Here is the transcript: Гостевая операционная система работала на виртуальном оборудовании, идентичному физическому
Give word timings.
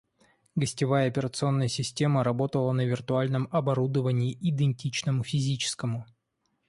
Гостевая 0.55 1.09
операционная 1.09 1.67
система 1.67 2.23
работала 2.23 2.71
на 2.71 2.83
виртуальном 2.85 3.47
оборудовании, 3.51 4.35
идентичному 4.41 5.23
физическому 5.23 6.07